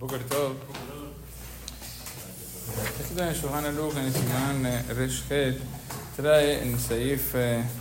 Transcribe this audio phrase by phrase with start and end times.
[0.00, 0.52] Boker Tov.
[2.98, 5.58] Esto en Shohan Aruch, en el Siman Reshet,
[6.16, 7.34] trae en Saif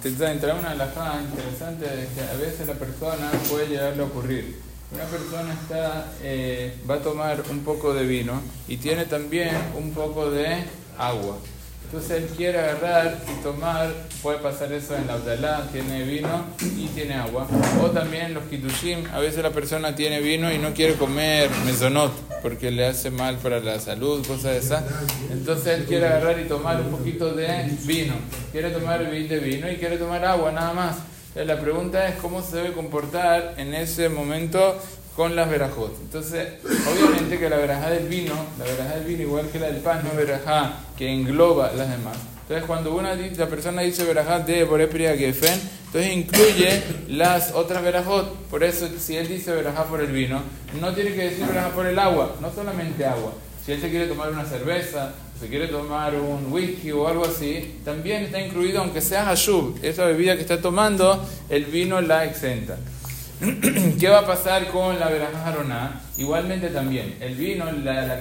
[0.04, 4.60] Tetzain, trae una alajá interesante de que a veces la persona puede llegarle a ocurrir.
[4.92, 9.94] Una persona está, eh, va a tomar un poco de vino y tiene también un
[9.94, 10.66] poco de
[10.98, 11.38] agua.
[11.86, 13.92] Entonces él quiere agarrar y tomar,
[14.22, 16.46] puede pasar eso en la Abdalá, tiene vino
[16.78, 17.48] y tiene agua.
[17.82, 22.12] O también los kitushim, a veces la persona tiene vino y no quiere comer mesonot
[22.42, 24.84] porque le hace mal para la salud, cosas de esas.
[25.32, 28.14] Entonces él quiere agarrar y tomar un poquito de vino.
[28.52, 30.98] Quiere tomar de vino y quiere tomar agua, nada más.
[31.36, 34.78] La pregunta es cómo se debe comportar en ese momento
[35.16, 35.96] con las verajot.
[36.02, 39.82] Entonces, obviamente que la verajá del vino, la verajá del vino, igual que la del
[39.82, 42.18] pan, no verajá que engloba las demás.
[42.42, 48.34] Entonces, cuando una, la persona dice verajá de Borepria Gefen, entonces incluye las otras verajot.
[48.50, 50.42] Por eso, si él dice verajá por el vino,
[50.80, 53.34] no tiene que decir verajá por el agua, no solamente agua.
[53.66, 57.76] Si él se quiere tomar una cerveza, se quiere tomar un whisky o algo así,
[57.86, 62.78] también está incluido, aunque sea hashub, esa bebida que está tomando, el vino la exenta.
[64.00, 65.54] ¿Qué va a pasar con la verajá?
[66.18, 68.20] Igualmente también, el vino, la, la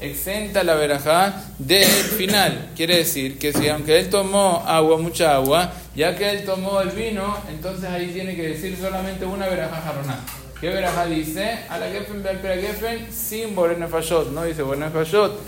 [0.00, 2.70] exenta la verajá del final.
[2.74, 6.90] Quiere decir que si aunque él tomó agua, mucha agua, ya que él tomó el
[6.90, 10.18] vino, entonces ahí tiene que decir solamente una verajá jaroná.
[10.58, 11.58] ¿Qué verajá dice?
[11.68, 15.38] A la gefen sin borenefayot, no dice borenefayot.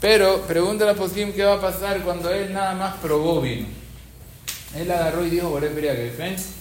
[0.00, 3.83] Pero pregunta la poskim qué va a pasar cuando él nada más probó vino.
[4.76, 5.60] Él agarró y dijo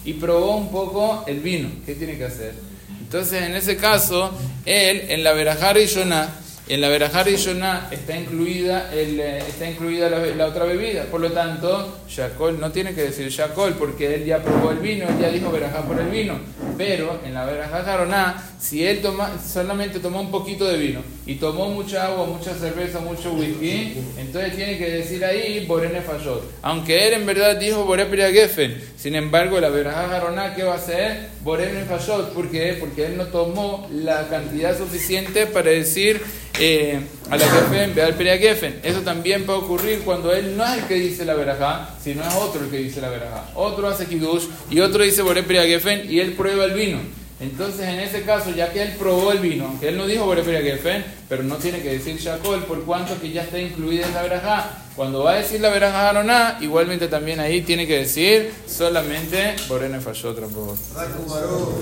[0.06, 1.70] y probó un poco el vino.
[1.86, 2.54] ¿Qué tiene que hacer?
[3.00, 4.32] Entonces, en ese caso,
[4.66, 6.30] él en la Berajá y Yoná,
[6.68, 11.06] en la Berajá y Yoná está incluida, el, está incluida la, otra bebida.
[11.06, 15.06] Por lo tanto, Shakol no tiene que decir Shakol porque él ya probó el vino,
[15.08, 16.40] él ya dijo Berajá por el vino.
[16.78, 21.36] Pero en la Berajá Jaroná, si él toma, solamente tomó un poquito de vino y
[21.36, 26.44] tomó mucha agua, mucha cerveza, mucho whisky, entonces tiene que decir ahí Borene Fayot.
[26.62, 30.78] Aunque él en verdad dijo Boré Gefen, sin embargo, la Berajá Jaroná, ¿qué va a
[30.78, 31.30] hacer?
[31.44, 32.34] Borene Fayot.
[32.34, 32.78] ¿Por qué?
[32.80, 36.22] Porque él no tomó la cantidad suficiente para decir
[36.60, 38.80] eh, a la Gefen, ve al Gefen.
[38.84, 42.34] Eso también puede ocurrir cuando él no es el que dice la Berajá, sino es
[42.36, 43.50] otro el que dice la Berajá.
[43.56, 47.00] Otro hace Kiddush y otro dice Boré Gefen y él prueba el vino.
[47.40, 51.04] Entonces, en ese caso, ya que él probó el vino, que él no dijo Gefen,
[51.28, 54.84] pero no tiene que decir Shakol, por cuanto que ya está incluida en la verajá.
[54.96, 60.00] Cuando va a decir la verajá Aroná, igualmente también ahí tiene que decir solamente Borene
[60.00, 60.38] Fayot.